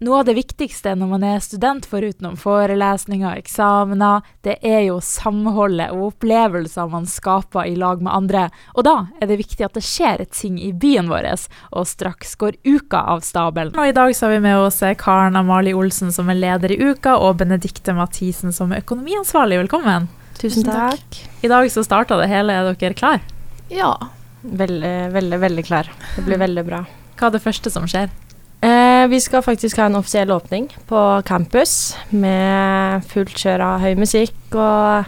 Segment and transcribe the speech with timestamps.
[0.00, 4.94] Noe av det viktigste når man er student, foruten forelesninger og eksamener, det er jo
[5.04, 8.46] samholdet og opplevelser man skaper i lag med andre.
[8.80, 11.28] Og da er det viktig at det skjer ting i byen vår,
[11.76, 13.76] og straks går uka av stabelen.
[13.76, 16.80] Og i dag så har vi med oss Karen Amalie Olsen som er leder i
[16.80, 19.60] Uka, og Benedikte Mathisen som er økonomiansvarlig.
[19.66, 20.08] Velkommen.
[20.40, 21.20] Tusen takk.
[21.44, 22.56] I dag så starta det hele.
[22.56, 23.20] Er dere klar?
[23.68, 23.92] Ja.
[24.40, 25.92] Veldig, veldig, veldig klar.
[26.16, 26.82] Det blir veldig bra.
[27.20, 28.08] Hva er det første som skjer?
[29.00, 33.94] Eh, vi skal faktisk ha en offisiell åpning på campus med fullt kjør av høy
[33.98, 35.06] musikk og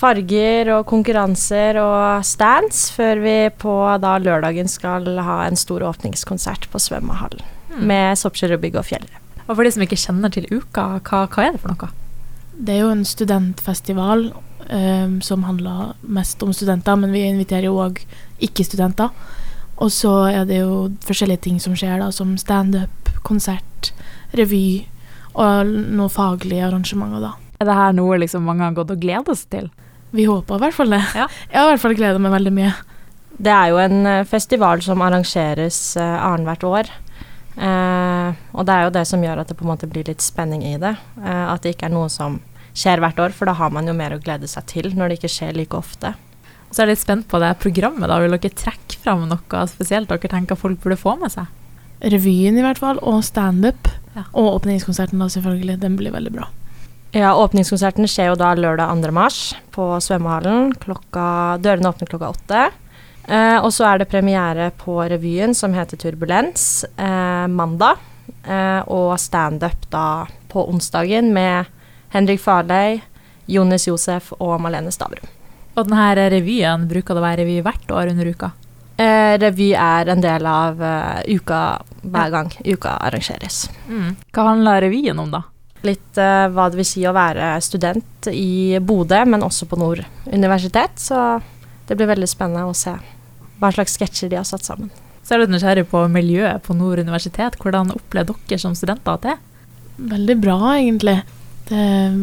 [0.00, 6.70] farger og konkurranser og stands, før vi på da lørdagen skal ha en stor åpningskonsert
[6.72, 7.82] på svømmehallen mm.
[7.90, 9.20] med Soppskjærøybygget og Fjellre.
[9.46, 11.90] Og for de som ikke kjenner til uka, hva, hva, er det for noe?
[12.56, 14.30] Det er jo en studentfestival
[14.70, 18.00] um, som handler mest om studenter, men vi inviterer jo òg
[18.40, 19.12] ikke-studenter.
[19.80, 23.92] Og så er det jo forskjellige ting som skjer, da, som standup, konsert,
[24.36, 24.86] revy
[25.38, 27.32] og noen faglige arrangementer, da.
[27.60, 29.68] Er det her noe liksom mange har gått og gleda seg til?
[30.16, 31.02] Vi håper i hvert fall det.
[31.14, 31.26] Ja.
[31.50, 32.72] Jeg har i hvert fall gleda meg veldig mye.
[33.40, 36.90] Det er jo en eh, festival som arrangeres uh, annethvert år.
[37.60, 40.24] Uh, og det er jo det som gjør at det på en måte blir litt
[40.24, 40.94] spenning i det.
[41.20, 42.40] Uh, at det ikke er noe som
[42.76, 45.20] skjer hvert år, for da har man jo mer å glede seg til når det
[45.20, 46.14] ikke skjer like ofte.
[46.70, 48.08] Så er jeg litt spent på det programmet.
[48.08, 48.20] da.
[48.22, 51.50] Vil dere trekke fram noe spesielt dere tenker folk burde få med seg?
[52.00, 53.90] Revyen i hvert fall, og standup.
[54.14, 54.24] Ja.
[54.32, 55.80] Og åpningskonserten, da selvfølgelig.
[55.82, 56.48] Den blir veldig bra.
[57.10, 59.10] Ja, Åpningskonserten skjer jo da lørdag 2.
[59.12, 59.40] mars
[59.74, 60.70] på svømmehallen.
[60.78, 62.60] Klokka, dørene åpner klokka åtte.
[63.26, 67.98] Eh, og så er det premiere på revyen som heter Turbulens eh, mandag.
[68.46, 71.66] Eh, og standup da på onsdagen med
[72.14, 73.02] Henrik Farley,
[73.50, 75.39] Jonis Josef og Malene Stavrum.
[75.76, 78.50] Og denne revyen, bruker det å være revy hvert år under uka?
[79.00, 81.60] Eh, revy er en del av uh, uka
[82.02, 83.62] hver gang uka arrangeres.
[83.88, 84.16] Mm.
[84.34, 85.44] Hva handler revyen om, da?
[85.86, 90.02] Litt uh, hva det vil si å være student i Bodø, men også på Nord
[90.26, 91.00] universitet.
[91.00, 91.16] Så
[91.88, 92.92] det blir veldig spennende å se
[93.60, 94.92] hva slags sketsjer de har satt sammen.
[95.24, 97.56] Så er du nysgjerrig på miljøet på Nord universitet.
[97.62, 99.40] Hvordan opplever dere som studenter at det er?
[100.10, 101.16] Veldig bra, egentlig.
[101.70, 102.14] Det er,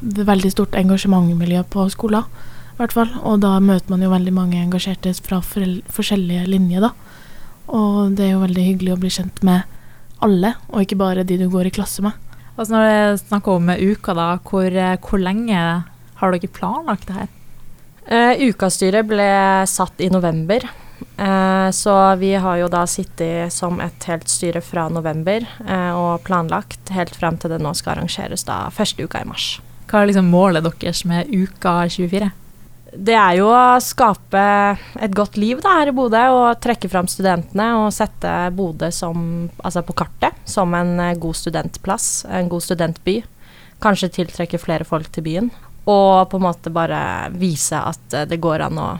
[0.00, 2.26] det er veldig stort engasjementmiljø på skolen
[2.80, 3.12] hvert fall.
[3.24, 6.92] Og da møter man jo veldig mange engasjerte fra forskjellige linjer, da.
[7.76, 9.66] Og det er jo veldig hyggelig å bli kjent med
[10.24, 12.14] alle, og ikke bare de du går i klasse med.
[12.56, 15.60] Altså når det snakker om uka, da, hvor, hvor, lenge
[16.20, 17.32] har dere planlagt det her?
[18.06, 19.28] Uh, ukastyret ble
[19.68, 20.64] satt i november.
[21.18, 26.24] Uh, så vi har jo da sittet som et helt styre fra november uh, og
[26.24, 29.56] planlagt helt frem til det nå skal arrangeres da første uka i mars.
[29.90, 32.32] Hva er liksom målet deres med uka 24?
[32.94, 34.42] Det er jo å skape
[35.02, 39.82] et godt liv da, her i Bodø og trekke fram studentene og sette Bodø altså
[39.86, 43.20] på kartet som en eh, god studentplass, en god studentby.
[43.82, 45.50] Kanskje tiltrekke flere folk til byen.
[45.86, 47.00] Og på en måte bare
[47.34, 48.90] vise at eh, det går an å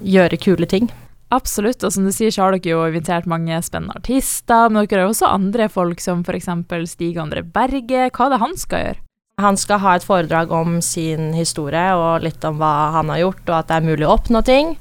[0.00, 0.88] gjøre kule ting.
[1.34, 5.06] Absolutt, og som du sier så har dere jo invitert mange spennende artister, men dere
[5.06, 6.52] har også andre folk som f.eks.
[6.92, 8.08] Stig André Berge.
[8.14, 9.04] Hva er det han skal gjøre?
[9.42, 13.42] Han skal ha et foredrag om sin historie og litt om hva han har gjort,
[13.48, 14.76] og at det er mulig å oppnå ting.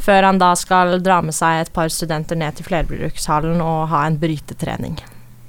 [0.00, 4.06] Før han da skal dra med seg et par studenter ned til flerbrukshallen og ha
[4.08, 4.96] en brytetrening.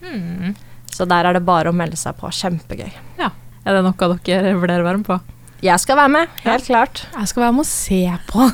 [0.04, 0.58] Hmm.
[0.92, 2.28] Så der er det bare å melde seg på.
[2.36, 2.92] Kjempegøy.
[3.22, 3.31] Ja.
[3.64, 5.18] Er det noe dere vurderer å være med på?
[5.64, 6.74] Jeg skal være med, helt ja.
[6.74, 7.06] klart.
[7.16, 8.50] Jeg skal være med og se på.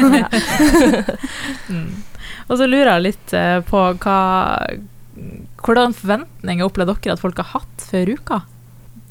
[1.74, 1.90] mm.
[2.46, 4.22] Og så lurer jeg litt eh, på hva
[5.60, 8.38] Hvordan forventninger opplever dere at folk har hatt før uka?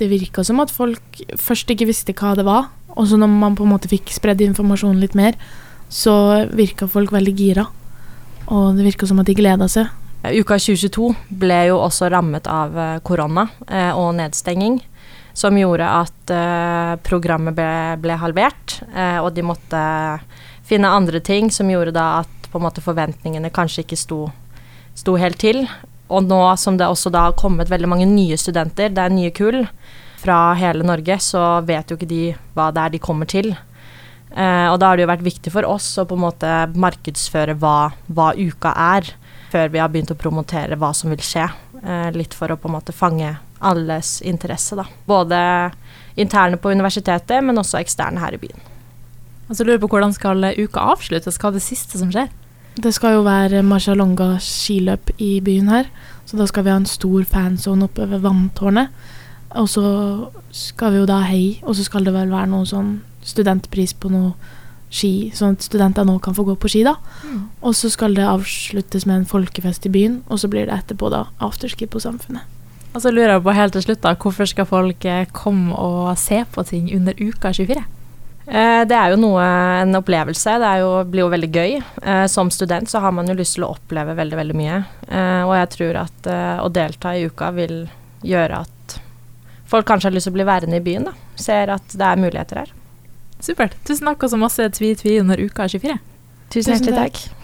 [0.00, 3.56] Det virka som at folk først ikke visste hva det var, og så når man
[3.59, 5.38] på en måte fikk spredd informasjonen litt mer,
[5.88, 7.64] så virka folk veldig gira.
[8.48, 9.91] Og det virka som at de gleda seg.
[10.25, 14.81] Uka 2022 ble jo også rammet av eh, korona eh, og nedstenging,
[15.36, 17.70] som gjorde at eh, programmet ble,
[18.03, 19.82] ble halvert, eh, og de måtte
[20.69, 24.20] finne andre ting som gjorde da at på en måte forventningene kanskje ikke sto,
[24.98, 25.62] sto helt til.
[26.08, 29.33] Og nå som det også da har kommet veldig mange nye studenter, det er nye
[29.34, 29.65] kull
[30.18, 32.22] fra hele Norge, så vet jo ikke de
[32.56, 33.53] hva det er de kommer til.
[34.33, 37.56] Eh, og da har det jo vært viktig for oss å på en måte markedsføre
[37.60, 39.12] hva, hva uka er,
[39.53, 41.47] før vi har begynt å promotere hva som vil skje.
[41.83, 44.84] Eh, litt for å på en måte fange alles interesse, da.
[45.09, 45.38] Både
[46.18, 48.66] interne på universitetet, men også eksterne her i byen.
[49.48, 51.38] Altså lurer på Hvordan skal uka avsluttes?
[51.41, 52.28] Hva er det siste som skjer?
[52.76, 55.88] Det skal jo være Marcialonga skiløp i byen her,
[56.28, 58.92] så da skal vi ha en stor fanzone oppe ved vanntårnet.
[59.56, 59.84] Og så
[60.53, 64.10] skal vi jo da hei, og så skal det vel være noe sånn studentpris på
[64.12, 64.34] noe
[64.92, 66.97] ski, sånn at studenter nå kan få gå på ski, da.
[67.24, 67.42] Mm.
[67.66, 71.10] Og så skal det avsluttes med en folkefest i byen, og så blir det etterpå
[71.12, 72.47] da afterski på Samfunnet.
[72.94, 76.16] Og så lurer jeg på helt til slutt, da, hvorfor skal folk eh, komme og
[76.18, 77.84] se på ting under uka 24?
[78.48, 79.45] Eh, det er jo noe,
[79.83, 80.56] en opplevelse.
[80.62, 81.77] Det jo, blir jo veldig gøy.
[82.03, 84.80] Eh, som student så har man jo lyst til å oppleve veldig, veldig mye.
[85.09, 86.33] Eh, og jeg tror at
[86.65, 87.78] å delta i uka vil
[88.24, 88.98] gjøre at
[89.68, 91.16] folk kanskje har lyst til å bli værende i byen, da.
[91.39, 92.77] Ser at det er muligheter her.
[93.45, 93.77] Supert.
[93.86, 95.98] Tusen takk og så masse tvi-tvi under uka 24.
[96.50, 97.37] Tusen hjertelig takk.